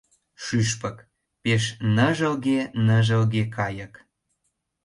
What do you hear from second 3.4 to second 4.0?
кайык.